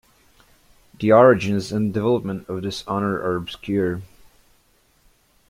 The 0.99 1.11
origins 1.11 1.71
and 1.71 1.93
development 1.93 2.49
of 2.49 2.63
this 2.63 2.83
honour 2.87 3.19
are 3.21 3.35
obscure. 3.35 4.01